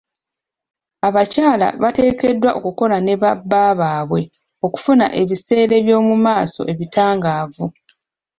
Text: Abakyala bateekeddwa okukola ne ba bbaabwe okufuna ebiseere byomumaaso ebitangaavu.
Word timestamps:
Abakyala 1.07 1.67
bateekeddwa 1.83 2.49
okukola 2.57 2.95
ne 3.01 3.15
ba 3.21 3.31
bbaabwe 3.39 4.21
okufuna 4.65 5.05
ebiseere 5.21 5.75
byomumaaso 5.85 6.61
ebitangaavu. 6.71 7.65